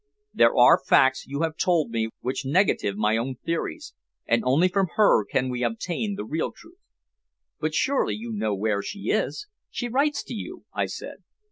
"There 0.33 0.57
are 0.57 0.81
facts 0.83 1.27
you 1.27 1.43
have 1.43 1.57
told 1.57 1.91
me 1.91 2.09
which 2.21 2.43
negative 2.43 2.97
my 2.97 3.17
own 3.17 3.35
theories, 3.35 3.93
and 4.25 4.41
only 4.43 4.67
from 4.67 4.87
her 4.95 5.23
can 5.23 5.47
we 5.47 5.61
obtain 5.61 6.15
the 6.15 6.25
real 6.25 6.51
truth." 6.51 6.79
"But 7.59 7.75
surely 7.75 8.15
you 8.15 8.31
know 8.31 8.55
where 8.55 8.81
she 8.81 9.11
is? 9.11 9.45
She 9.69 9.89
writes 9.89 10.23
to 10.23 10.33
you," 10.33 10.65
I 10.73 10.87
said. 10.87 11.17